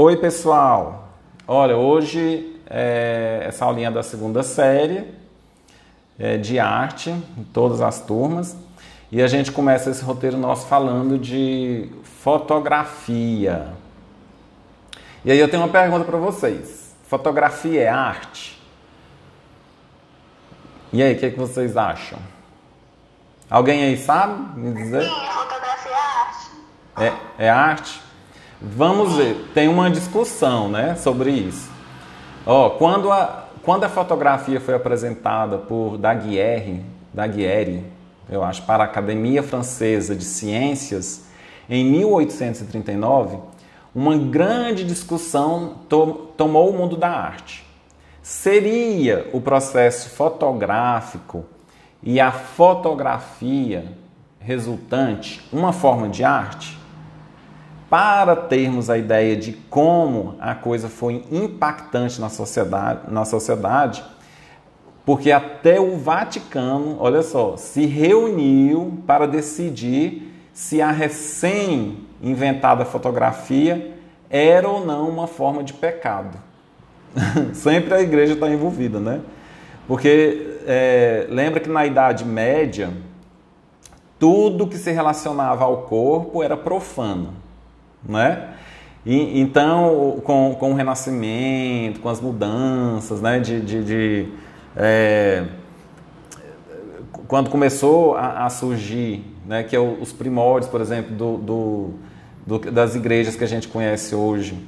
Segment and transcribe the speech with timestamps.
[0.00, 1.08] Oi, pessoal.
[1.44, 5.12] Olha, hoje é essa aulinha da segunda série
[6.16, 8.56] é, de arte, em todas as turmas,
[9.10, 11.90] e a gente começa esse roteiro nosso falando de
[12.22, 13.72] fotografia.
[15.24, 18.56] E aí eu tenho uma pergunta para vocês: fotografia é arte?
[20.92, 22.20] E aí, o que, é que vocês acham?
[23.50, 25.02] Alguém aí sabe me dizer?
[25.02, 26.50] Sim, fotografia é arte.
[27.38, 28.07] É, é arte?
[28.60, 31.70] Vamos ver, tem uma discussão né, sobre isso.
[32.44, 36.82] Ó, quando, a, quando a fotografia foi apresentada por Daguerre,
[37.14, 37.84] Daguerre,
[38.28, 41.26] eu acho, para a Academia Francesa de Ciências,
[41.70, 43.38] em 1839,
[43.94, 47.64] uma grande discussão to, tomou o mundo da arte.
[48.22, 51.44] Seria o processo fotográfico
[52.02, 53.84] e a fotografia
[54.40, 56.77] resultante uma forma de arte?
[57.88, 64.04] Para termos a ideia de como a coisa foi impactante na sociedade, na sociedade,
[65.06, 73.96] porque até o Vaticano, olha só, se reuniu para decidir se a recém-inventada fotografia
[74.28, 76.36] era ou não uma forma de pecado.
[77.54, 79.22] Sempre a igreja está envolvida, né?
[79.86, 82.90] Porque é, lembra que na Idade Média,
[84.18, 87.37] tudo que se relacionava ao corpo era profano
[88.06, 88.54] né?
[89.06, 93.38] E, então, com, com o renascimento, com as mudanças, né?
[93.38, 94.28] De, de, de
[94.76, 95.44] é,
[97.26, 99.62] quando começou a, a, surgir, né?
[99.62, 101.90] Que é os primórdios, por exemplo, do, do,
[102.46, 104.58] do, das igrejas que a gente conhece hoje,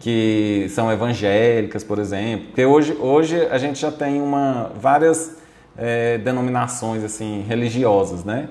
[0.00, 2.46] que são evangélicas, por exemplo.
[2.46, 5.36] Porque hoje, hoje a gente já tem uma, várias
[5.76, 8.48] é, denominações assim religiosas, né?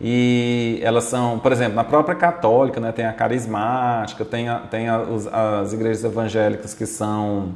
[0.00, 4.88] E elas são, por exemplo, na própria católica, né, tem a carismática, tem, a, tem
[4.88, 7.52] a, os, as igrejas evangélicas que são.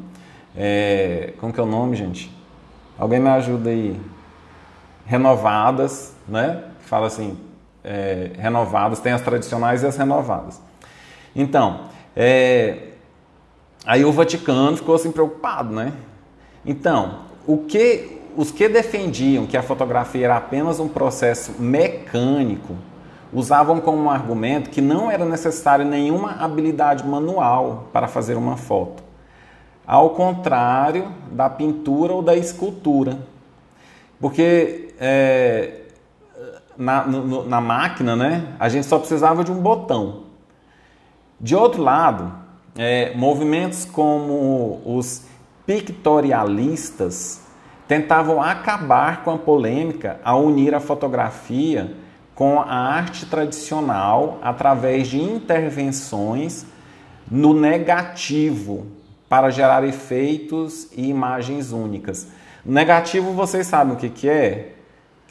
[0.56, 2.34] É, como que é o nome, gente?
[2.98, 4.00] Alguém me ajuda aí?
[5.04, 6.64] Renovadas, né?
[6.80, 7.38] Fala assim,
[7.82, 10.60] é, renovadas, tem as tradicionais e as renovadas.
[11.34, 11.86] Então,
[12.16, 12.88] é,
[13.86, 15.92] aí o Vaticano ficou assim preocupado, né?
[16.64, 22.74] Então, o que os que defendiam que a fotografia era apenas um processo mecânico
[23.32, 29.02] usavam como argumento que não era necessária nenhuma habilidade manual para fazer uma foto,
[29.86, 33.18] ao contrário da pintura ou da escultura.
[34.20, 35.82] Porque é,
[36.76, 40.24] na, no, na máquina né, a gente só precisava de um botão.
[41.40, 42.32] De outro lado,
[42.76, 45.24] é, movimentos como os
[45.66, 47.42] pictorialistas
[47.88, 51.90] tentavam acabar com a polêmica ao unir a fotografia
[52.34, 56.66] com a arte tradicional através de intervenções
[57.28, 58.86] no negativo
[59.28, 62.28] para gerar efeitos e imagens únicas.
[62.64, 64.74] Negativo, vocês sabem o que, que é?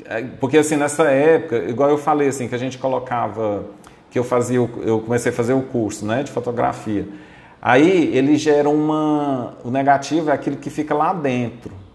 [0.04, 0.22] é?
[0.40, 3.66] Porque assim, nessa época, igual eu falei assim, que a gente colocava,
[4.12, 7.08] que eu fazia, eu comecei a fazer o curso né, de fotografia.
[7.62, 9.54] Aí ele gera uma.
[9.64, 11.87] O negativo é aquilo que fica lá dentro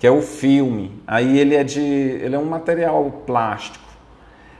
[0.00, 0.90] que é o filme.
[1.06, 3.84] Aí ele é de, ele é um material plástico.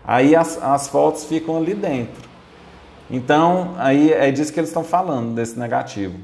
[0.05, 2.29] Aí as, as fotos ficam ali dentro.
[3.11, 6.19] Então aí é disso que eles estão falando desse negativo.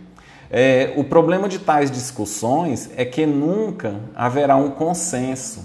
[0.51, 5.65] É, o problema de tais discussões é que nunca haverá um consenso.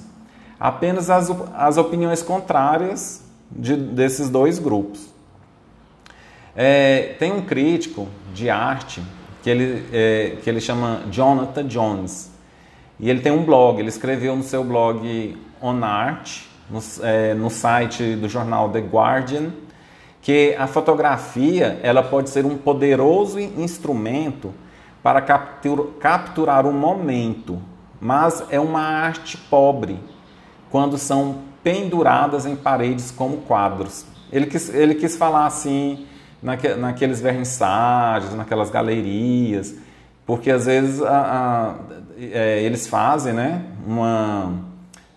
[0.58, 5.10] Apenas as, as opiniões contrárias de, desses dois grupos.
[6.56, 9.04] É, tem um crítico de arte
[9.44, 12.31] que ele, é, que ele chama Jonathan Jones.
[13.02, 17.50] E ele tem um blog, ele escreveu no seu blog On Art, no, é, no
[17.50, 19.50] site do jornal The Guardian,
[20.22, 24.54] que a fotografia ela pode ser um poderoso instrumento
[25.02, 27.60] para captur, capturar o momento,
[28.00, 30.00] mas é uma arte pobre
[30.70, 34.06] quando são penduradas em paredes como quadros.
[34.32, 36.06] Ele quis, ele quis falar assim
[36.42, 39.76] naque, naqueles vernissagens, naquelas galerias,
[40.24, 41.76] porque às vezes a,
[42.32, 44.54] é, eles fazem né, uma,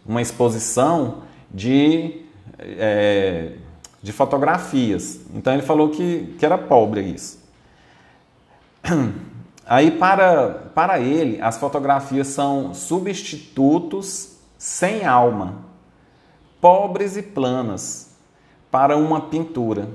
[0.07, 1.23] uma exposição
[1.53, 2.23] de,
[2.59, 3.53] é,
[4.03, 5.21] de fotografias.
[5.35, 7.39] Então ele falou que, que era pobre isso.
[9.67, 15.55] Aí, para, para ele, as fotografias são substitutos sem alma,
[16.61, 18.15] pobres e planas,
[18.71, 19.89] para uma pintura.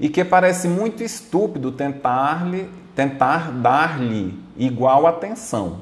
[0.00, 5.80] E que parece muito estúpido tentar-lhe tentar dar-lhe igual atenção.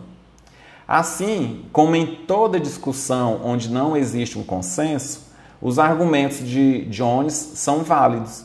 [0.93, 7.79] Assim, como em toda discussão onde não existe um consenso, os argumentos de Jones são
[7.79, 8.45] válidos.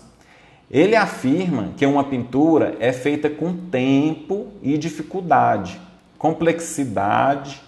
[0.71, 5.77] Ele afirma que uma pintura é feita com tempo e dificuldade,
[6.17, 7.61] complexidade,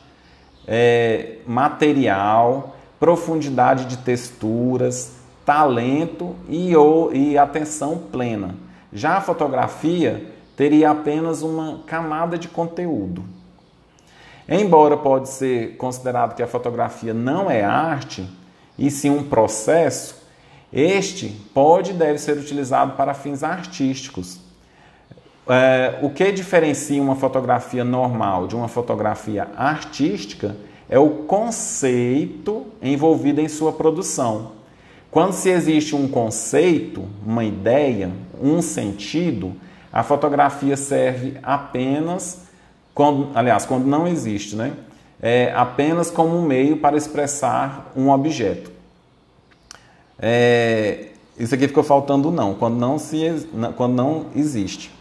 [0.66, 5.12] é, material, profundidade de texturas,
[5.46, 8.56] talento e, ou, e atenção plena.
[8.94, 10.24] Já a fotografia
[10.56, 13.39] teria apenas uma camada de conteúdo.
[14.50, 18.28] Embora pode ser considerado que a fotografia não é arte,
[18.78, 20.24] e sim um processo,
[20.74, 24.40] este pode e deve ser utilizado para fins artísticos.
[25.48, 30.56] É, o que diferencia uma fotografia normal de uma fotografia artística
[30.88, 34.54] é o conceito envolvido em sua produção.
[35.12, 38.12] Quando se existe um conceito, uma ideia,
[38.42, 39.56] um sentido,
[39.92, 42.49] a fotografia serve apenas
[43.00, 44.74] quando, aliás, quando não existe, né?
[45.22, 48.70] É apenas como um meio para expressar um objeto.
[50.20, 51.06] É,
[51.38, 53.48] isso aqui ficou faltando não, quando não, se,
[53.78, 54.92] quando não existe.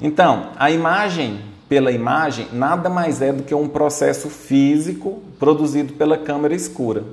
[0.00, 6.16] Então, a imagem pela imagem nada mais é do que um processo físico produzido pela
[6.16, 7.04] câmera escura.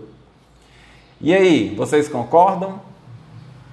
[1.20, 2.80] E aí, vocês concordam?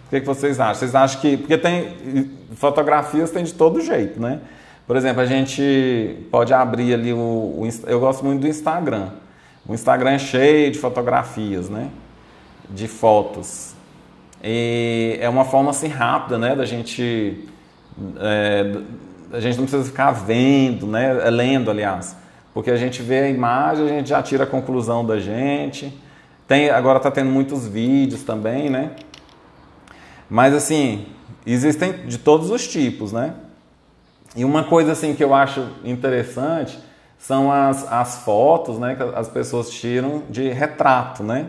[0.07, 0.75] O que, que vocês acham?
[0.75, 1.37] Vocês acham que.
[1.37, 2.33] Porque tem.
[2.57, 4.41] Fotografias tem de todo jeito, né?
[4.89, 9.11] Por exemplo, a gente pode abrir ali o, o, Eu gosto muito do Instagram.
[9.67, 11.91] O Instagram é cheio de fotografias, né?
[12.71, 13.75] De fotos.
[14.43, 16.57] E é uma forma assim rápida, né?
[16.57, 17.47] Da gente.
[18.19, 18.77] É,
[19.31, 21.21] a gente não precisa ficar vendo, né?
[21.23, 22.17] É, lendo, aliás.
[22.55, 25.93] Porque a gente vê a imagem, a gente já tira a conclusão da gente.
[26.47, 28.93] Tem, agora está tendo muitos vídeos também, né?
[30.31, 31.05] Mas assim,
[31.45, 33.35] existem de todos os tipos, né?
[34.37, 36.79] E uma coisa assim que eu acho interessante
[37.19, 41.47] são as, as fotos né, que as pessoas tiram de retrato, né?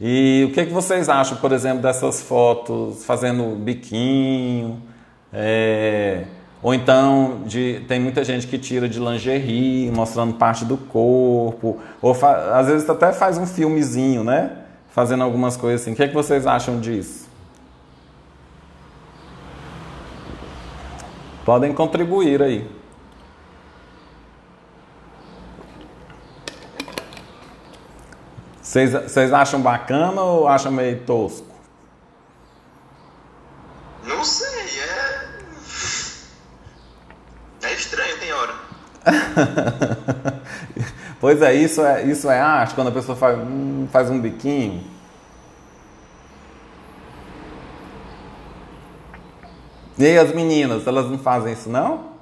[0.00, 4.82] E o que, que vocês acham, por exemplo, dessas fotos fazendo biquinho?
[5.32, 6.24] É,
[6.62, 12.14] ou então de, tem muita gente que tira de lingerie, mostrando parte do corpo, ou
[12.14, 14.58] fa, às vezes até faz um filmezinho, né?
[14.90, 15.92] Fazendo algumas coisas assim.
[15.92, 17.21] O que, que vocês acham disso?
[21.44, 22.82] Podem contribuir aí.
[28.62, 31.46] Vocês acham bacana ou acham meio tosco?
[34.04, 35.28] Não sei, é.
[37.64, 38.54] É estranho, tem hora.
[41.20, 44.82] pois é, isso é, isso é arte, quando a pessoa faz, hum, faz um biquinho.
[49.98, 52.12] E aí, as meninas, elas não fazem isso, não?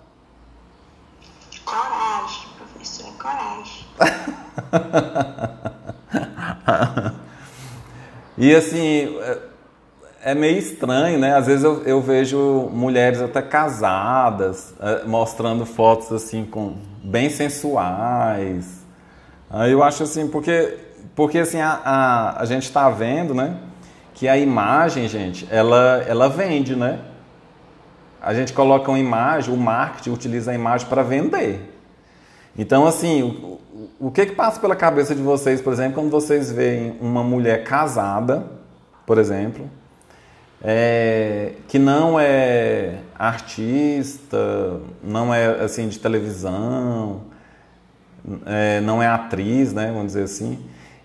[1.64, 3.87] Coragem, professor, coragem.
[8.37, 9.38] e assim, é,
[10.22, 11.37] é meio estranho, né?
[11.37, 16.75] Às vezes eu, eu vejo mulheres até casadas é, mostrando fotos assim com
[17.05, 18.81] bem sensuais.
[19.49, 20.76] Aí eu acho assim, porque,
[21.14, 23.56] porque assim, a, a, a gente está vendo, né?
[24.12, 26.99] Que a imagem, gente, ela, ela vende, né?
[28.20, 31.75] A gente coloca uma imagem, o marketing utiliza a imagem para vender.
[32.56, 33.61] Então, assim, o,
[33.99, 37.64] o que que passa pela cabeça de vocês, por exemplo, quando vocês veem uma mulher
[37.64, 38.44] casada,
[39.06, 39.69] por exemplo,
[40.62, 47.22] é, que não é artista, não é assim de televisão,
[48.44, 50.58] é, não é atriz, né, vamos dizer assim,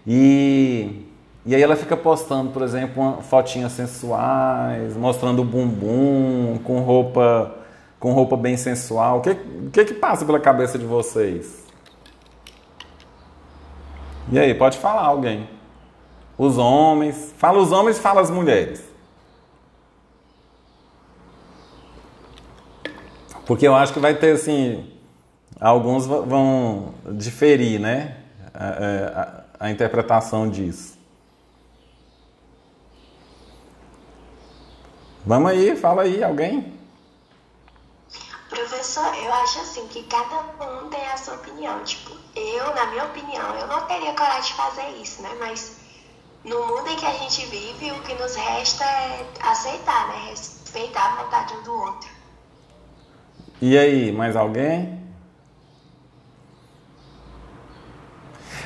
[0.06, 1.05] e
[1.46, 7.56] e aí ela fica postando, por exemplo, uma, fotinhas sensuais, mostrando o bumbum, com roupa,
[8.00, 9.20] com roupa bem sensual.
[9.20, 9.36] O que,
[9.72, 11.64] que que passa pela cabeça de vocês?
[14.32, 15.48] E aí, pode falar alguém.
[16.38, 18.84] Os homens, fala os homens, fala as mulheres.
[23.46, 24.92] Porque eu acho que vai ter assim,
[25.62, 28.26] alguns vão diferir, né?
[28.56, 30.95] a, a, a interpretação disso.
[35.26, 36.72] Vamos aí, fala aí, alguém?
[38.48, 41.84] Professor, eu acho assim que cada um tem a sua opinião.
[41.84, 45.30] Tipo, eu, na minha opinião, eu não teria coragem de fazer isso, né?
[45.40, 45.78] Mas
[46.44, 50.30] no mundo em que a gente vive, o que nos resta é aceitar, né?
[50.30, 52.10] Respeitar a vontade um do outro.
[53.60, 55.04] E aí, mais alguém?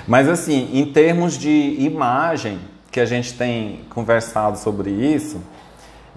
[0.06, 2.60] Mas assim, em termos de imagem,
[2.92, 5.42] que a gente tem conversado sobre isso,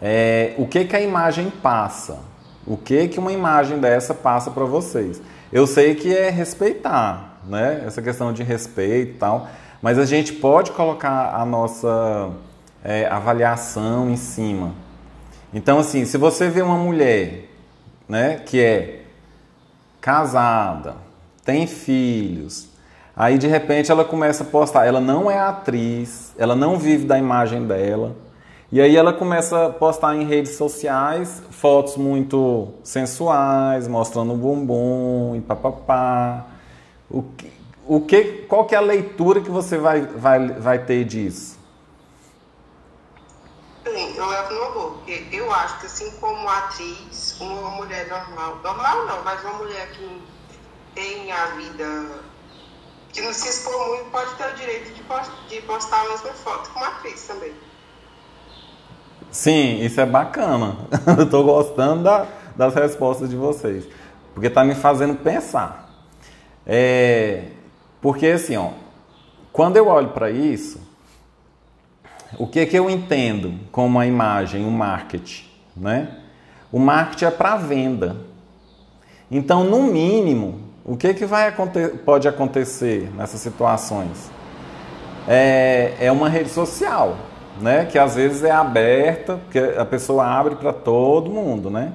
[0.05, 2.19] é, o que, que a imagem passa?
[2.67, 5.23] O que, que uma imagem dessa passa para vocês?
[5.53, 7.85] Eu sei que é respeitar, né?
[7.87, 9.47] Essa questão de respeito e tal,
[9.81, 12.31] mas a gente pode colocar a nossa
[12.83, 14.75] é, avaliação em cima.
[15.55, 17.49] Então, assim, se você vê uma mulher
[18.09, 19.03] né, que é
[20.01, 20.97] casada,
[21.45, 22.69] tem filhos,
[23.15, 27.19] aí de repente ela começa a postar, ela não é atriz, ela não vive da
[27.19, 28.17] imagem dela,
[28.73, 35.37] e aí ela começa a postar em redes sociais fotos muito sensuais, mostrando o bumbum
[35.37, 36.47] e papapá.
[37.11, 37.53] O que,
[37.87, 41.59] o que, qual que é a leitura que você vai, vai, vai ter disso?
[43.85, 49.23] Eu levo no porque eu acho que assim como atriz, uma mulher normal, normal não,
[49.23, 50.23] mas uma mulher que
[50.95, 52.23] tem a vida,
[53.13, 56.87] que não se expor muito, pode ter o direito de postar a mesma foto como
[56.87, 57.53] atriz também.
[59.33, 60.77] Sim, isso é bacana.
[61.17, 63.89] Eu estou gostando da, das respostas de vocês.
[64.35, 65.91] Porque está me fazendo pensar.
[66.67, 67.45] É,
[68.01, 68.71] porque assim, ó,
[69.53, 70.81] quando eu olho para isso,
[72.39, 75.45] o que, que eu entendo como a imagem, o marketing?
[75.77, 76.19] Né?
[76.71, 78.17] O marketing é para venda.
[79.31, 81.53] Então, no mínimo, o que, que vai
[82.05, 84.31] pode acontecer nessas situações?
[85.27, 87.17] É, é uma rede social
[87.61, 87.85] né?
[87.85, 91.93] Que às vezes é aberta, que a pessoa abre para todo mundo, né?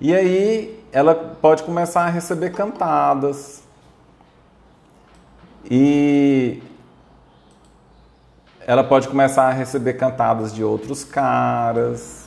[0.00, 3.62] E aí ela pode começar a receber cantadas.
[5.70, 6.62] E
[8.66, 12.26] ela pode começar a receber cantadas de outros caras.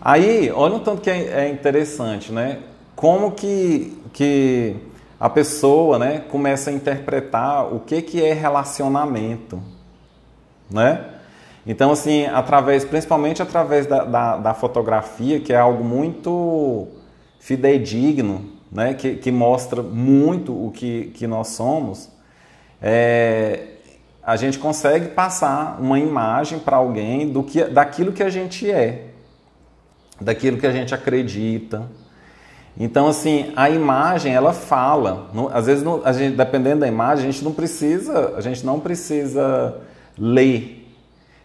[0.00, 2.60] Aí, olha um tanto que é, é interessante, né?
[2.94, 4.76] Como que, que
[5.18, 9.60] a pessoa né, começa a interpretar o que, que é relacionamento
[10.70, 11.04] né?
[11.66, 16.86] Então, assim, através, principalmente através da, da, da fotografia, que é algo muito
[17.40, 18.94] fidedigno, né?
[18.94, 22.08] que, que mostra muito o que, que nós somos,
[22.80, 23.60] é,
[24.22, 29.06] a gente consegue passar uma imagem para alguém do que, daquilo que a gente é,
[30.20, 31.82] daquilo que a gente acredita.
[32.78, 35.30] Então, assim, a imagem, ela fala.
[35.52, 39.78] às vezes, a gente, dependendo da imagem, a gente não precisa, a gente não precisa
[40.18, 40.94] ler.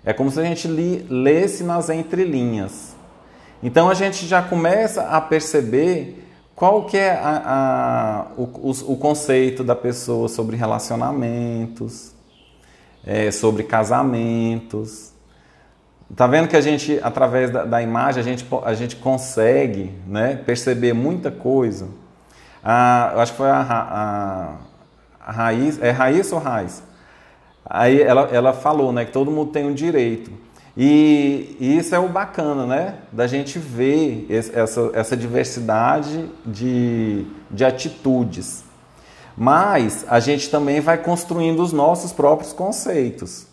[0.04, 2.96] É como se a gente li, lesse nas entrelinhas.
[3.62, 6.18] Então a gente já começa a perceber
[6.56, 12.12] qual que é a, a, o, o, o, conceito da pessoa sobre relacionamentos,
[13.06, 15.12] é, sobre casamentos.
[16.16, 20.36] Tá vendo que a gente, através da, da, imagem, a gente, a gente consegue né,
[20.36, 21.88] perceber muita coisa.
[22.64, 24.56] Ah, acho que foi a, a,
[25.20, 26.84] a Raiz, é Raiz ou Raiz?
[27.74, 30.30] Aí ela, ela falou, né, que todo mundo tem um direito.
[30.76, 37.26] E, e isso é o bacana, né, da gente ver esse, essa, essa diversidade de,
[37.50, 38.66] de atitudes.
[39.38, 43.48] Mas a gente também vai construindo os nossos próprios conceitos,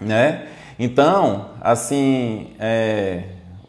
[0.00, 0.46] né?
[0.78, 3.24] Então, assim, é,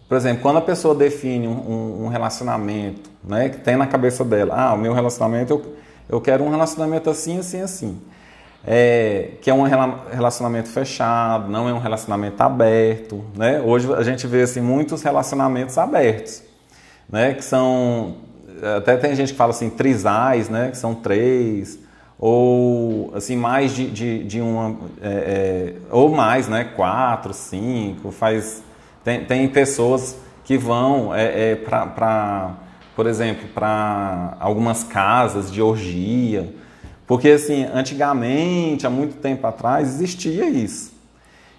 [0.07, 4.53] por exemplo, quando a pessoa define um, um, relacionamento, né, que tem na cabeça dela,
[4.55, 5.75] ah, o meu relacionamento, eu,
[6.07, 8.01] eu quero um relacionamento assim, assim, assim
[8.65, 13.24] é, que é um relacionamento fechado, não é um relacionamento aberto.
[13.36, 13.62] Né?
[13.62, 16.44] Hoje a gente vê assim, muitos relacionamentos abertos,
[17.10, 17.34] né?
[17.34, 18.18] que são.
[18.77, 20.70] Até tem gente que fala assim, trisais, né?
[20.70, 21.80] que são três,
[22.20, 24.77] ou assim, mais de, de, de uma.
[25.01, 26.63] É, é, ou mais, né?
[26.75, 28.12] quatro, cinco.
[28.12, 28.62] Faz,
[29.03, 32.51] tem, tem pessoas que vão é, é para,
[32.96, 36.61] por exemplo, para algumas casas de orgia
[37.12, 40.94] porque assim, antigamente, há muito tempo atrás, existia isso.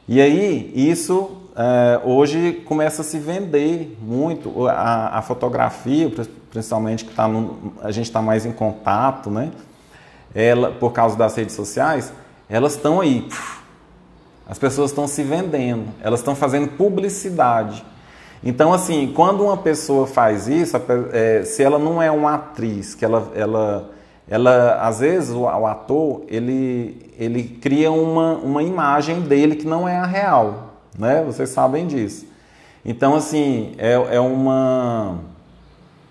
[0.08, 4.66] E aí, isso é, hoje começa a se vender muito.
[4.66, 6.10] A, a fotografia,
[6.50, 9.50] principalmente que tá no, a gente está mais em contato, né?
[10.34, 12.10] Ela, por causa das redes sociais,
[12.48, 13.28] elas estão aí.
[14.48, 17.84] As pessoas estão se vendendo, elas estão fazendo publicidade.
[18.42, 20.80] Então, assim, quando uma pessoa faz isso,
[21.12, 23.91] é, se ela não é uma atriz, que ela, ela
[24.28, 29.88] ela às vezes o, o, ator ele, ele cria uma, uma imagem dele que não
[29.88, 31.22] é a real, né?
[31.24, 32.26] Vocês sabem disso.
[32.84, 35.18] Então assim é, é uma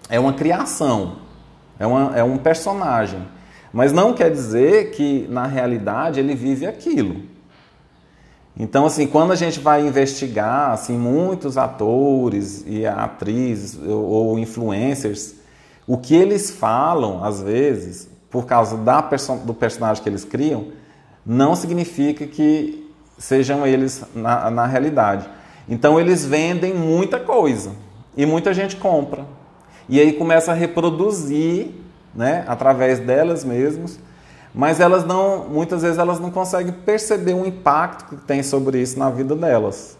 [0.10, 1.18] é uma criação,
[1.80, 3.26] é, uma, é um personagem,
[3.72, 7.24] mas não quer dizer que na realidade ele vive aquilo.
[8.58, 15.41] Então assim quando a gente vai investigar assim muitos atores e atrizes ou, ou influencers
[15.92, 20.68] o que eles falam, às vezes, por causa da perso do personagem que eles criam,
[21.26, 25.28] não significa que sejam eles na, na realidade.
[25.68, 27.72] Então eles vendem muita coisa
[28.16, 29.26] e muita gente compra.
[29.90, 31.72] E aí começa a reproduzir,
[32.16, 34.00] né, através delas mesmas,
[34.56, 38.98] mas elas não, muitas vezes elas não conseguem perceber o impacto que tem sobre isso
[38.98, 39.98] na vida delas.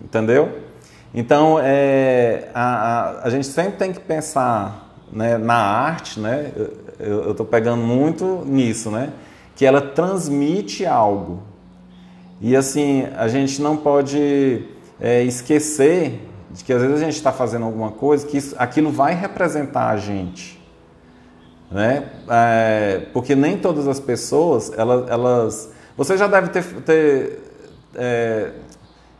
[0.00, 0.67] entendeu?
[1.14, 6.52] Então, é, a, a, a gente sempre tem que pensar né, na arte, né?
[6.98, 9.12] Eu estou pegando muito nisso, né?
[9.56, 11.42] Que ela transmite algo.
[12.40, 14.64] E assim, a gente não pode
[15.00, 18.90] é, esquecer de que às vezes a gente está fazendo alguma coisa que isso, aquilo
[18.90, 20.58] vai representar a gente.
[21.70, 22.08] Né?
[22.28, 27.40] É, porque nem todas as pessoas, elas, elas você já deve ter, ter,
[27.94, 28.52] é,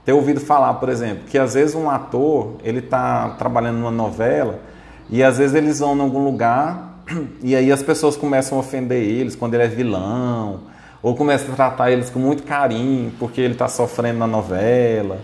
[0.08, 4.58] ter ouvido falar, por exemplo, que às vezes um ator ele está trabalhando numa novela
[5.10, 7.02] e às vezes eles vão em algum lugar
[7.44, 10.60] e aí as pessoas começam a ofender eles quando ele é vilão
[11.02, 15.18] ou começam a tratar eles com muito carinho porque ele está sofrendo na novela.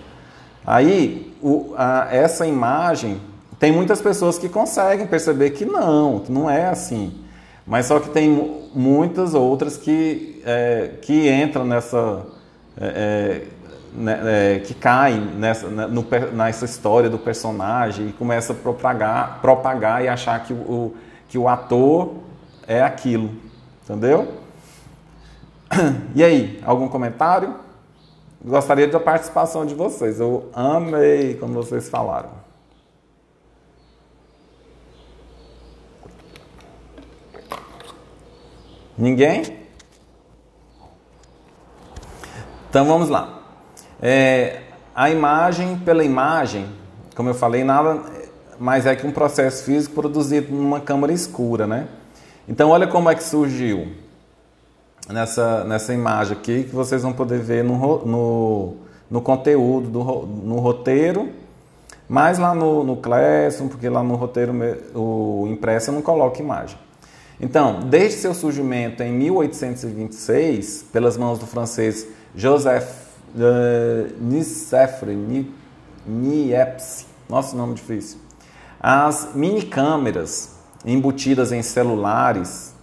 [0.66, 3.22] Aí, o, a, essa imagem,
[3.58, 7.10] tem muitas pessoas que conseguem perceber que não, que não é assim.
[7.66, 12.26] Mas só que tem muitas outras que, é, que entram nessa.
[12.78, 13.53] É, é
[13.94, 14.20] né,
[14.56, 20.04] é, que caem nessa, né, no, nessa história do personagem e começa a propagar, propagar
[20.04, 20.94] e achar que o,
[21.28, 22.14] que o ator
[22.66, 23.30] é aquilo.
[23.82, 24.34] Entendeu?
[26.14, 27.56] E aí, algum comentário?
[28.44, 30.20] Gostaria da participação de vocês.
[30.20, 32.30] Eu amei quando vocês falaram.
[38.96, 39.42] Ninguém?
[42.68, 43.43] Então vamos lá.
[44.02, 44.60] É,
[44.94, 46.66] a imagem pela imagem,
[47.14, 48.00] como eu falei, nada
[48.58, 51.88] mais é que um processo físico produzido numa câmara escura, né?
[52.48, 53.88] Então olha como é que surgiu
[55.08, 58.76] nessa, nessa imagem aqui que vocês vão poder ver no, no,
[59.10, 61.30] no conteúdo, do, no roteiro,
[62.08, 64.52] mas lá no, no Classroom, porque lá no roteiro
[64.94, 66.78] o impresso não coloca imagem.
[67.40, 73.03] Então, desde seu surgimento em 1826, pelas mãos do francês Joseph
[74.20, 75.14] Nicefre
[76.06, 78.18] Niepce, nosso nome difícil,
[78.80, 82.74] as mini câmeras embutidas em celulares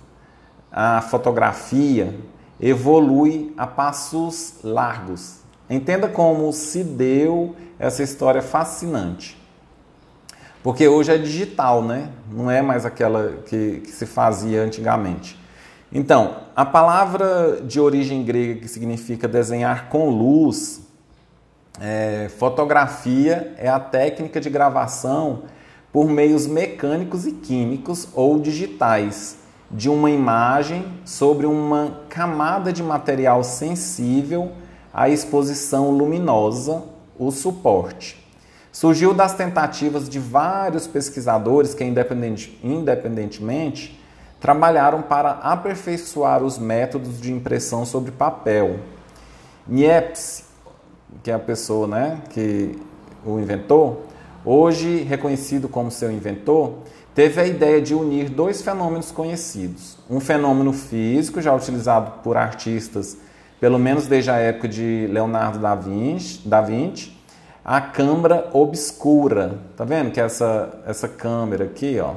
[0.72, 2.18] a fotografia
[2.60, 5.40] evolui a passos largos.
[5.70, 9.38] Entenda como se deu essa história fascinante.
[10.64, 12.10] Porque hoje é digital, né?
[12.32, 15.41] Não é mais aquela que, que se fazia antigamente.
[15.94, 20.82] Então, a palavra de origem grega que significa desenhar com luz,
[21.82, 25.44] é, fotografia é a técnica de gravação
[25.92, 29.38] por meios mecânicos e químicos ou digitais
[29.70, 34.52] de uma imagem sobre uma camada de material sensível
[34.94, 36.84] à exposição luminosa,
[37.20, 38.18] o suporte.
[38.72, 44.01] Surgiu das tentativas de vários pesquisadores que, independente, independentemente,
[44.42, 48.80] trabalharam para aperfeiçoar os métodos de impressão sobre papel.
[49.68, 50.44] Niepce,
[51.24, 52.78] que é a pessoa né, que
[53.24, 54.08] o inventou,
[54.44, 56.80] hoje reconhecido como seu inventor,
[57.14, 60.00] teve a ideia de unir dois fenômenos conhecidos.
[60.10, 63.18] Um fenômeno físico, já utilizado por artistas,
[63.60, 67.22] pelo menos desde a época de Leonardo da Vinci, da Vinci
[67.64, 69.60] a câmara obscura.
[69.78, 72.16] Tá vendo que essa, essa câmera aqui, ó,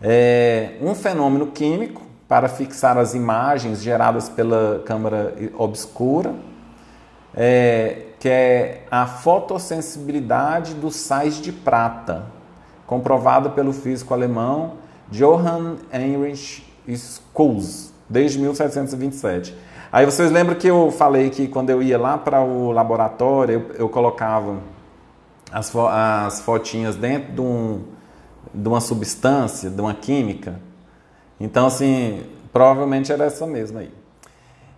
[0.00, 6.34] é um fenômeno químico para fixar as imagens geradas pela câmara obscura,
[7.34, 12.26] é, que é a fotossensibilidade dos sais de prata
[12.86, 14.74] comprovada pelo físico alemão
[15.10, 19.56] Johann Heinrich Schulz, desde 1727.
[19.90, 23.76] Aí vocês lembram que eu falei que quando eu ia lá para o laboratório, eu,
[23.76, 24.58] eu colocava
[25.50, 27.84] as, fo as fotinhas dentro de, um,
[28.52, 30.60] de uma substância, de uma química.
[31.40, 33.92] Então, assim, provavelmente era essa mesma aí.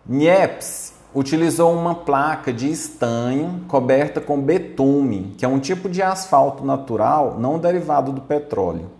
[0.06, 6.64] Niepce utilizou uma placa de estanho coberta com betume, que é um tipo de asfalto
[6.64, 8.90] natural não derivado do petróleo,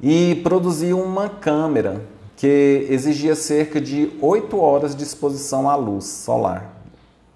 [0.00, 2.02] e produziu uma câmera
[2.36, 6.72] que exigia cerca de 8 horas de exposição à luz solar.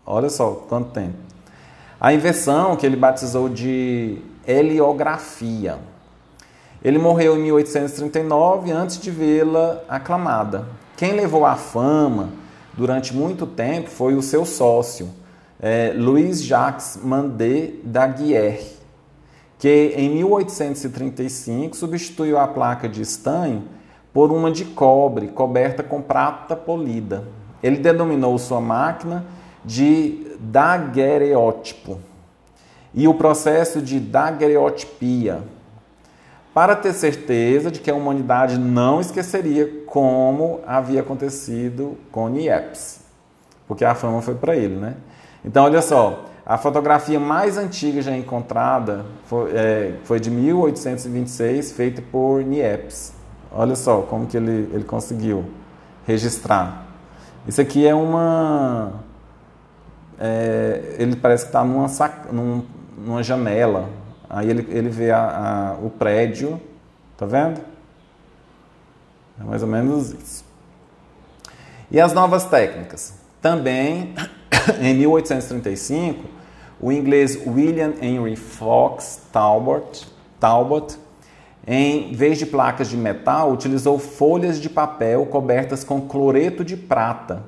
[0.05, 1.15] Olha só quanto tempo.
[2.01, 5.79] A invenção que ele batizou de heliografia.
[6.87, 10.69] Ele morreu em 1839 antes de vê-la aclamada.
[10.97, 12.29] Quem levou à fama
[12.75, 15.09] durante muito tempo foi o seu sócio,
[15.61, 18.77] é, Louis Jacques Mandé Daguerre,
[19.59, 23.65] que em 1835 substituiu a placa de estanho
[24.13, 27.25] por uma de cobre coberta com prata polida.
[27.65, 29.27] Ele denominou sua máquina
[29.65, 31.99] de daguerreótipo
[32.95, 35.56] e o processo de daguerreotipia
[36.57, 43.01] para ter certeza de que a humanidade não esqueceria como havia acontecido com Niepce,
[43.69, 44.95] porque a fama foi para ele, né?
[45.45, 52.01] Então, olha só, A fotografia mais antiga já encontrada foi, é, foi de 1826, feita
[52.01, 53.13] por Niepce.
[53.53, 55.45] Olha só como que ele, ele conseguiu
[56.07, 56.87] registrar.
[57.47, 58.93] Isso aqui é uma.
[60.19, 61.89] É, ele parece que está numa,
[62.33, 62.63] num,
[62.97, 63.91] numa janela.
[64.29, 66.61] Aí ele, ele vê a, a, o prédio.
[67.17, 67.61] Tá vendo?
[69.41, 70.45] É mais ou menos isso.
[71.91, 73.15] E as novas técnicas?
[73.41, 74.15] Também,
[74.81, 76.25] em 1835,
[76.81, 80.07] o inglês William Henry Fox Talbot,
[80.41, 80.99] Talbot,
[81.67, 87.43] em vez de placas de metal, utilizou folhas de papel cobertas com cloreto de prata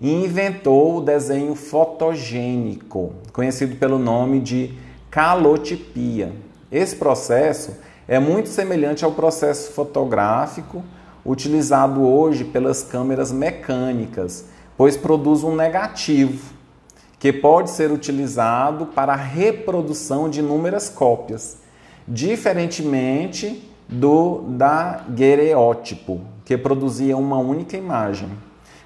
[0.00, 4.74] e inventou o desenho fotogênico, conhecido pelo nome de
[5.10, 6.32] calotipia.
[6.70, 10.84] Esse processo é muito semelhante ao processo fotográfico
[11.24, 16.56] utilizado hoje pelas câmeras mecânicas, pois produz um negativo
[17.18, 21.58] que pode ser utilizado para a reprodução de inúmeras cópias,
[22.06, 28.28] diferentemente do daguerreótipo, que produzia uma única imagem.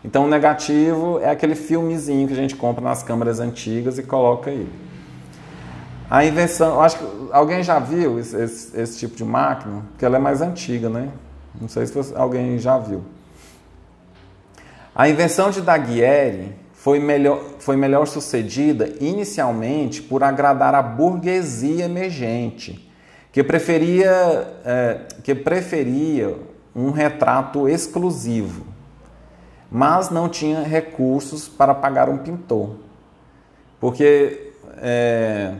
[0.05, 4.51] Então, o negativo é aquele filmezinho que a gente compra nas câmeras antigas e coloca
[4.51, 4.67] aí.
[6.13, 10.17] A invenção, acho que alguém já viu esse, esse, esse, tipo de máquina, porque ela
[10.17, 11.09] é mais antiga, né?
[11.59, 13.03] Não sei se alguém já viu.
[14.95, 22.93] A invenção de Daguerre foi melhor, foi melhor sucedida inicialmente por agradar a burguesia emergente,
[23.33, 24.13] que preferia,
[24.67, 26.37] é, que preferia
[26.77, 28.67] um retrato exclusivo,
[29.71, 32.77] mas não tinha recursos para pagar um pintor.
[33.81, 35.55] Porque é,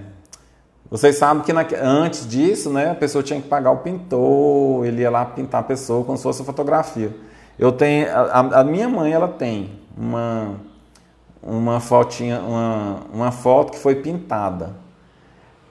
[0.93, 5.03] vocês sabem que na, antes disso, né, a pessoa tinha que pagar o pintor, ele
[5.03, 7.13] ia lá pintar a pessoa como se fosse fotografia.
[7.59, 10.55] Eu tenho, a, a minha mãe ela tem uma
[11.43, 14.71] uma fotinha, uma, uma foto que foi pintada.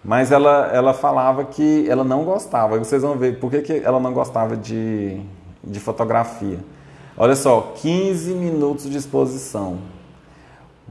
[0.03, 2.77] Mas ela, ela falava que ela não gostava.
[2.77, 5.21] Vocês vão ver por que, que ela não gostava de,
[5.63, 6.59] de fotografia.
[7.15, 9.77] Olha só, 15 minutos de exposição.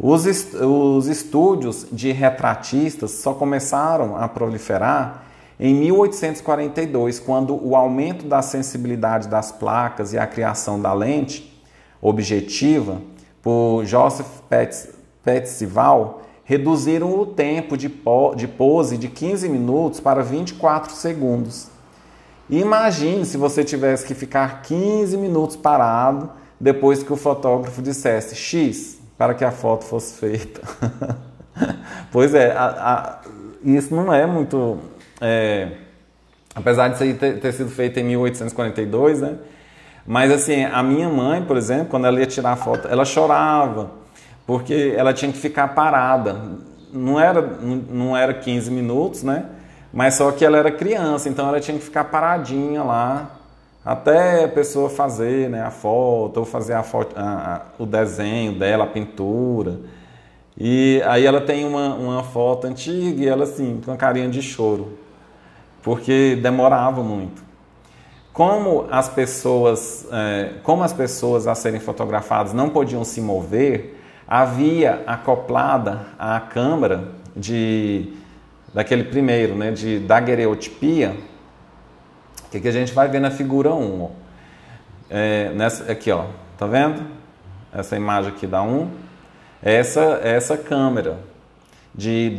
[0.02, 5.24] Os, est os estúdios de retratistas só começaram a proliferar
[5.58, 11.62] em 1842, quando o aumento da sensibilidade das placas e a criação da lente
[12.00, 13.02] objetiva
[13.42, 14.40] por Joseph
[15.22, 21.68] Percival reduziram o tempo de, pose de 15 minutos para 24 segundos.
[22.48, 28.99] Imagine se você tivesse que ficar 15 minutos parado depois que o fotógrafo dissesse X
[29.20, 30.62] para que a foto fosse feita.
[32.11, 33.18] pois é, a, a,
[33.62, 34.78] isso não é muito.
[35.20, 35.72] É,
[36.54, 39.37] apesar de ter, ter sido feito em 1842, né?
[40.06, 43.90] Mas assim, a minha mãe, por exemplo, quando ela ia tirar a foto, ela chorava,
[44.46, 46.40] porque ela tinha que ficar parada.
[46.90, 49.44] Não era, não era 15 minutos, né?
[49.92, 53.39] Mas só que ela era criança, então ela tinha que ficar paradinha lá
[53.90, 58.57] até a pessoa fazer né, a foto, ou fazer a foto, a, a, o desenho
[58.57, 59.81] dela, a pintura.
[60.57, 64.40] E aí ela tem uma, uma foto antiga e ela assim, com uma carinha de
[64.42, 64.96] choro,
[65.83, 67.42] porque demorava muito.
[68.33, 75.03] Como as pessoas, é, como as pessoas a serem fotografadas não podiam se mover, havia
[75.05, 78.12] acoplada à câmera de
[78.72, 81.16] daquele primeiro, né, de daguerreotipia,
[82.50, 84.02] que, que a gente vai ver na figura 1.
[84.02, 84.10] Ó.
[85.08, 86.26] É, nessa, aqui, ó,
[86.58, 87.02] tá vendo?
[87.72, 88.90] Essa imagem aqui da 1.
[89.62, 91.18] Essa, essa câmera
[91.94, 92.36] de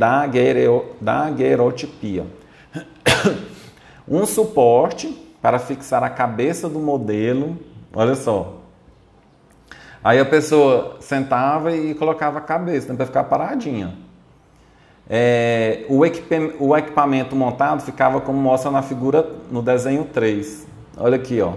[1.01, 2.25] daguerreotipia.
[4.07, 5.07] Um suporte
[5.41, 7.57] para fixar a cabeça do modelo.
[7.93, 8.57] Olha só.
[10.03, 13.93] Aí a pessoa sentava e colocava a cabeça né, para ficar paradinha.
[15.09, 15.99] É, o,
[16.59, 20.67] o, equipamento montado ficava como mostra na figura no desenho 3.
[20.97, 21.53] Olha aqui, ó.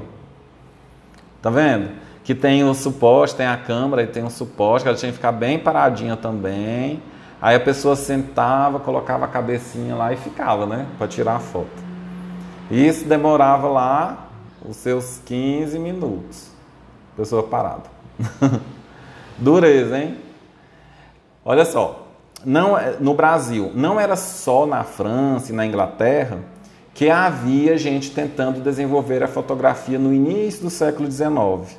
[1.40, 1.90] Tá vendo?
[2.24, 5.16] Que tem o suporte, tem a câmera e tem o suporte, que ela tinha que
[5.16, 7.02] ficar bem paradinha também.
[7.40, 10.86] Aí a pessoa sentava, colocava a cabecinha lá e ficava, né?
[10.96, 11.84] Para tirar a foto.
[12.70, 14.28] Isso demorava lá
[14.64, 16.50] os seus 15 minutos.
[17.16, 17.84] Pessoa parada.
[19.36, 20.16] Dureza, hein?
[21.44, 22.03] Olha só,
[22.44, 26.38] não, é, no Brasil, não era só na França e na Inglaterra
[26.92, 31.76] que havia gente tentando desenvolver a fotografia no início do século XIX.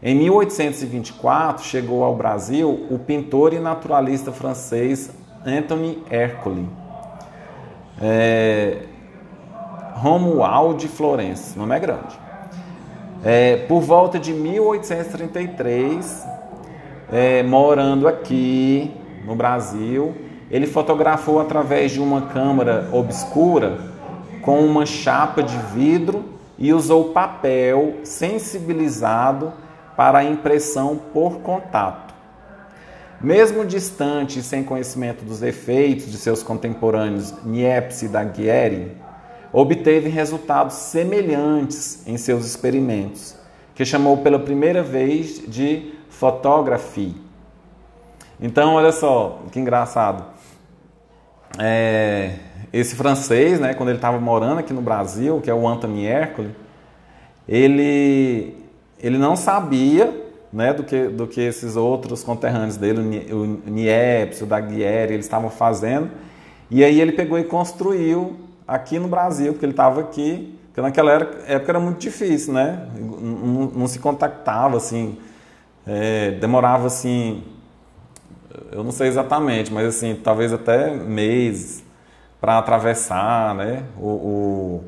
[0.00, 5.10] Em 1824 chegou ao Brasil o pintor e naturalista francês
[5.44, 6.68] Anthony Hercule.
[8.00, 8.82] É,
[9.94, 12.16] Romuald Florence, nome é grande.
[13.24, 16.26] É, por volta de 1833,
[17.10, 18.94] é, morando aqui
[19.26, 20.14] no Brasil,
[20.50, 23.78] ele fotografou através de uma câmera obscura
[24.40, 26.24] com uma chapa de vidro
[26.56, 29.52] e usou papel sensibilizado
[29.96, 32.14] para a impressão por contato.
[33.20, 38.92] Mesmo distante e sem conhecimento dos efeitos de seus contemporâneos Niepce e Daguerre,
[39.52, 43.34] obteve resultados semelhantes em seus experimentos,
[43.74, 47.25] que chamou pela primeira vez de fotografia.
[48.40, 50.24] Então, olha só, que engraçado.
[51.58, 52.34] É,
[52.72, 56.52] esse francês, né, quando ele estava morando aqui no Brasil, que é o Anthony Hércules,
[57.48, 58.54] ele,
[58.98, 64.46] ele não sabia né, do, que, do que esses outros conterrâneos dele, o Niepce, o
[64.46, 66.10] Daguerre, eles estavam fazendo.
[66.70, 71.12] E aí ele pegou e construiu aqui no Brasil, porque ele estava aqui, porque naquela
[71.12, 72.88] época era muito difícil, né?
[72.98, 75.16] Não, não se contactava assim,
[75.86, 77.42] é, demorava assim,
[78.72, 81.84] eu não sei exatamente, mas assim, talvez até meses
[82.40, 83.84] para atravessar, né?
[83.98, 84.84] O, o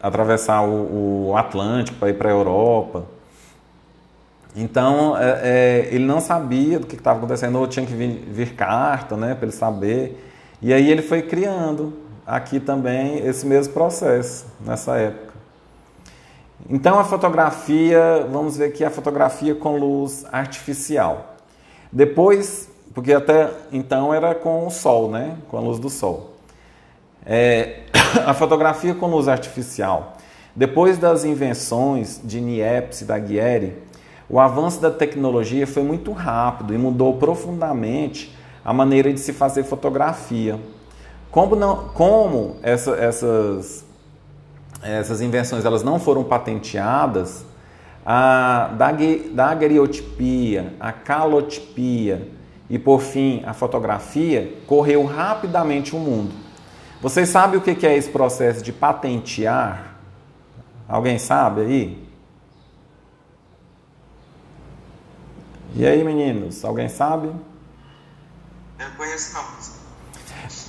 [0.00, 3.06] atravessar o, o Atlântico para ir para a Europa.
[4.54, 8.54] Então, é, é, ele não sabia do que estava acontecendo, ou tinha que vir, vir
[8.54, 10.30] carta, né, para ele saber.
[10.62, 11.94] E aí ele foi criando
[12.26, 15.34] aqui também esse mesmo processo, nessa época.
[16.70, 21.33] Então, a fotografia, vamos ver aqui a fotografia com luz artificial.
[21.94, 26.32] Depois, porque até então era com o sol, né, com a luz do sol.
[27.24, 27.82] É,
[28.26, 30.16] a fotografia com luz artificial.
[30.56, 33.74] Depois das invenções de Niepce e Daguerre,
[34.28, 39.62] o avanço da tecnologia foi muito rápido e mudou profundamente a maneira de se fazer
[39.62, 40.58] fotografia.
[41.30, 43.84] Como, não, como essa, essas,
[44.82, 47.44] essas invenções elas não foram patenteadas,
[48.04, 48.70] a
[49.32, 52.28] daguerreotipia, a calotipia
[52.68, 56.34] e, por fim, a fotografia correu rapidamente o mundo.
[57.00, 59.96] Vocês sabem o que é esse processo de patentear?
[60.88, 62.04] Alguém sabe aí?
[65.74, 67.28] E aí, meninos, alguém sabe?
[68.78, 69.74] Eu conheço não.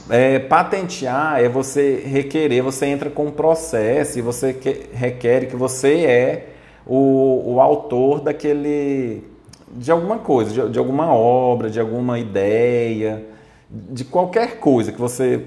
[0.08, 5.56] É, patentear é você requerer, você entra com um processo e você que, requer que
[5.56, 6.55] você é
[6.86, 9.24] o, o autor daquele
[9.72, 13.26] de alguma coisa, de, de, alguma obra, de alguma ideia,
[13.70, 15.44] de qualquer coisa que você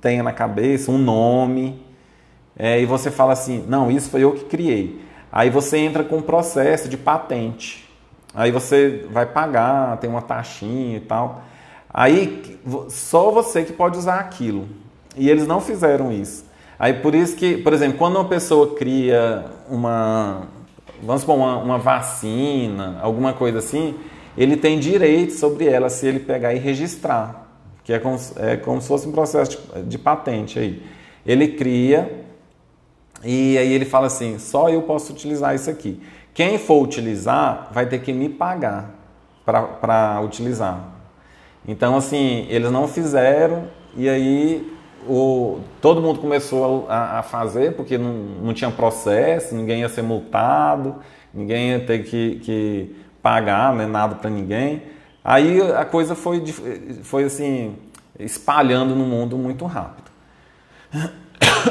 [0.00, 1.82] tenha na cabeça, um nome,
[2.56, 5.00] é, e você fala assim, não, isso foi eu que criei.
[5.32, 7.88] Aí você entra com um processo de patente.
[8.34, 11.42] Aí você vai pagar, tem uma taxinha e tal.
[11.92, 14.68] Aí só você que pode usar aquilo.
[15.16, 16.44] E eles não fizeram isso.
[16.78, 20.42] Aí por isso que, por exemplo, quando uma pessoa cria uma,
[21.02, 23.94] vamos supor, uma, uma vacina, alguma coisa assim,
[24.36, 27.48] ele tem direito sobre ela se ele pegar e registrar.
[27.84, 30.82] Que é como, é como se fosse um processo de, de patente aí.
[31.26, 32.24] Ele cria
[33.24, 36.00] e aí ele fala assim: só eu posso utilizar isso aqui.
[36.32, 38.94] Quem for utilizar vai ter que me pagar
[39.44, 40.92] para utilizar.
[41.66, 44.71] Então, assim, eles não fizeram e aí
[45.08, 50.02] o, todo mundo começou a, a, fazer porque não, não tinha processo, ninguém ia ser
[50.02, 50.96] multado,
[51.32, 54.82] ninguém ia ter que, que pagar né, nada para ninguém.
[55.24, 56.44] Aí a coisa foi,
[57.02, 57.76] foi assim,
[58.18, 60.10] espalhando no mundo muito rápido.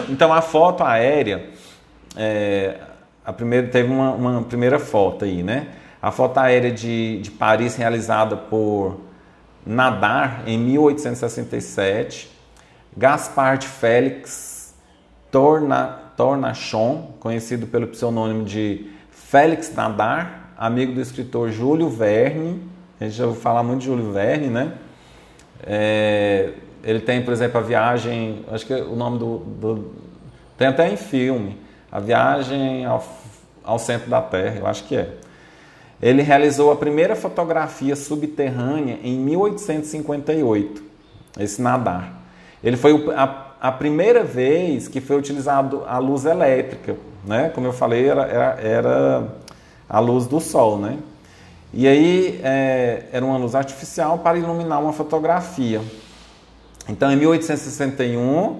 [0.10, 1.50] Então a foto aérea,
[2.16, 2.80] é,
[3.26, 5.68] a primeira, teve uma, uma, primeira foto aí, né?
[6.02, 9.02] A foto aérea de, de Paris realizada por
[9.66, 12.32] Nadar em 1867,
[12.96, 14.74] Gaspard Félix
[15.32, 22.62] Torna, Tornachon, conhecido pelo pseudônimo de Félix Nadar, amigo do escritor Júlio Verne,
[23.00, 24.74] a gente já ouviu falar muito de Júlio Verne, né?
[25.64, 26.52] É,
[26.84, 29.92] ele tem, por exemplo, a viagem, acho que o nome do, do
[30.58, 31.58] tem até em filme,
[31.92, 33.04] a viagem ao,
[33.64, 35.16] ao centro da Terra, eu acho que é.
[36.02, 40.84] Ele realizou a primeira fotografia subterrânea em 1858,
[41.40, 42.21] esse nadar.
[42.64, 46.96] Ele foi a, a primeira vez que foi utilizado a luz elétrica,
[47.26, 47.50] né?
[47.50, 49.28] Como eu falei, era, era, era
[49.90, 50.98] a luz do sol, né?
[51.74, 55.82] E aí é, era uma luz artificial para iluminar uma fotografia.
[56.90, 58.60] Então, em 1861,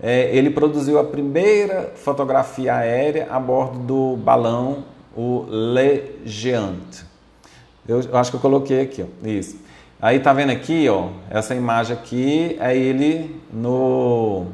[0.00, 4.84] é, ele produziu a primeira fotografia aérea a bordo do balão
[5.18, 7.04] o Le Géant.
[7.86, 9.56] Eu, eu, acho que eu coloquei aqui, ó, isso.
[10.00, 14.46] Aí tá vendo aqui, ó, essa imagem aqui é ele no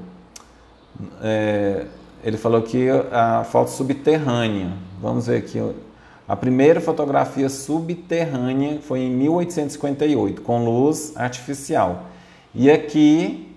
[1.23, 1.87] é,
[2.23, 4.73] ele falou que a foto subterrânea.
[5.01, 5.61] Vamos ver aqui.
[6.27, 12.05] A primeira fotografia subterrânea foi em 1858, com luz artificial.
[12.55, 13.55] E aqui,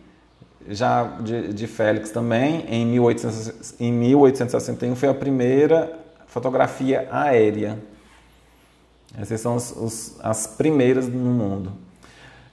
[0.68, 7.80] já de, de Félix também, em, 1800, em 1861, foi a primeira fotografia aérea.
[9.16, 11.72] Essas são os, os, as primeiras no mundo.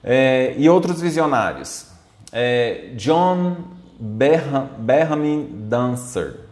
[0.03, 1.87] É, e outros visionários.
[2.31, 3.55] É, John
[3.99, 6.45] Benjamin Dancer,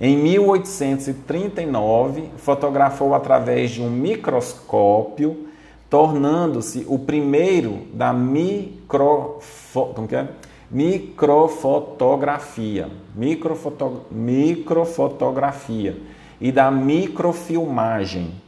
[0.00, 5.46] em 1839, fotografou através de um microscópio,
[5.88, 10.26] tornando-se o primeiro da microfo, como que é?
[10.70, 15.96] microfotografia, microfoto, microfotografia
[16.40, 18.42] e da microfilmagem.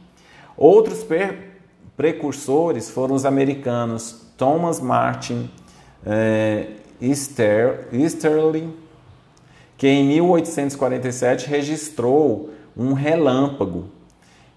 [0.57, 1.05] Outros
[1.95, 5.49] precursores foram os americanos Thomas Martin
[6.05, 6.67] eh,
[6.99, 8.73] Easterling,
[9.77, 13.85] que em 1847 registrou um relâmpago,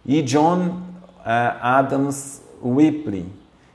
[0.04, 3.26] e John uh, Adams Whipple,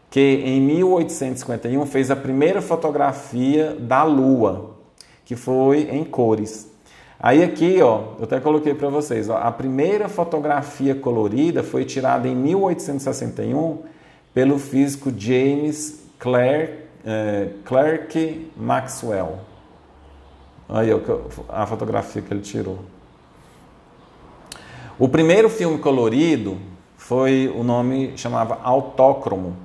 [0.09, 4.75] que em 1851 fez a primeira fotografia da Lua,
[5.23, 6.71] que foi em cores.
[7.19, 12.27] Aí aqui, ó, eu até coloquei para vocês, ó, a primeira fotografia colorida foi tirada
[12.27, 13.83] em 1861
[14.33, 16.73] pelo físico James Clerk,
[17.05, 19.39] eh, Clerk Maxwell.
[20.67, 20.89] Aí
[21.49, 22.79] a fotografia que ele tirou.
[24.97, 26.57] O primeiro filme colorido
[26.97, 29.55] foi o nome chamava Autócromo.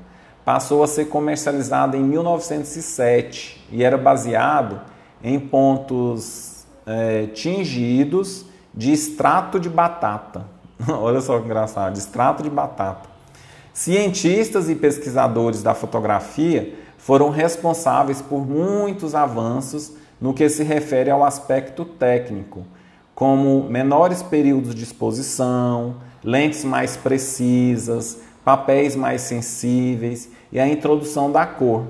[0.45, 4.81] Passou a ser comercializado em 1907 e era baseado
[5.23, 10.45] em pontos é, tingidos de extrato de batata.
[10.89, 13.09] Olha só que engraçado, de extrato de batata.
[13.73, 21.25] Cientistas e pesquisadores da fotografia foram responsáveis por muitos avanços no que se refere ao
[21.25, 22.65] aspecto técnico,
[23.15, 31.47] como menores períodos de exposição, lentes mais precisas, papéis mais sensíveis e a introdução da
[31.47, 31.85] cor.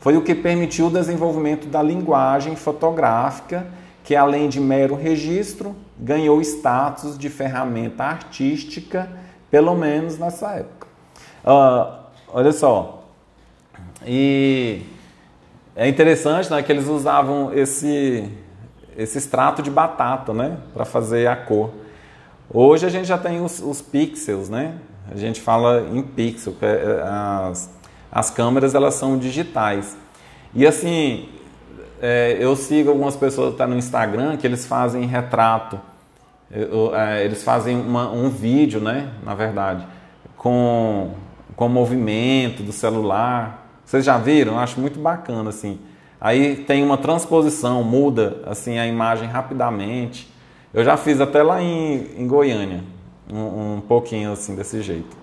[0.00, 3.66] Foi o que permitiu o desenvolvimento da linguagem fotográfica,
[4.04, 9.10] que além de mero registro, ganhou status de ferramenta artística,
[9.50, 10.86] pelo menos nessa época.
[11.42, 13.04] Uh, olha só,
[14.06, 14.82] e
[15.74, 18.30] é interessante né, que eles usavam esse,
[18.96, 21.70] esse extrato de batata né, para fazer a cor.
[22.52, 24.74] Hoje a gente já tem os, os pixels, né?
[25.10, 27.02] A gente fala em pixel, é,
[27.50, 27.70] as,
[28.12, 29.96] as câmeras elas são digitais.
[30.54, 31.28] E assim,
[32.00, 35.80] é, eu sigo algumas pessoas tá no Instagram que eles fazem retrato.
[36.50, 39.10] Eu, é, eles fazem uma, um vídeo, né?
[39.24, 39.86] Na verdade,
[40.36, 41.12] com,
[41.56, 44.54] com movimento do celular vocês já viram?
[44.54, 45.78] Eu acho muito bacana assim.
[46.20, 50.32] Aí tem uma transposição, muda assim a imagem rapidamente.
[50.72, 52.82] Eu já fiz até lá em, em Goiânia,
[53.30, 55.16] um, um, pouquinho assim desse jeito.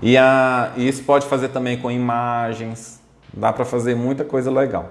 [0.00, 3.02] E a, isso pode fazer também com imagens,
[3.34, 4.90] dá para fazer muita coisa legal.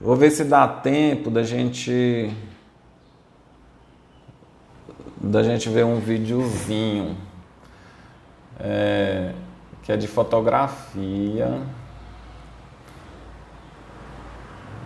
[0.00, 2.30] Vou ver se dá tempo da gente
[5.20, 7.16] da gente ver um videozinho.
[8.60, 9.32] É,
[9.82, 11.60] que é de fotografia.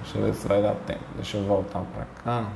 [0.02, 1.04] Deixa eu ver se vai dar tempo.
[1.16, 2.52] Deixa eu voltar para cá.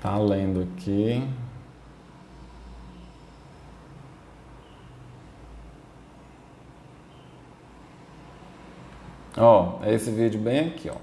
[0.00, 1.28] Tá lendo aqui.
[9.40, 10.96] Ó, é esse vídeo bem aqui, ó.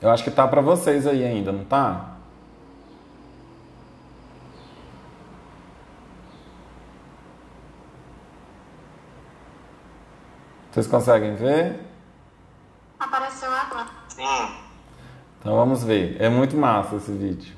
[0.00, 2.16] Eu acho que tá para vocês aí ainda, não tá?
[10.70, 11.80] Vocês conseguem ver?
[12.98, 13.88] Apareceu agora.
[14.08, 14.56] Sim.
[15.40, 16.16] Então vamos ver.
[16.20, 17.56] É muito massa esse vídeo.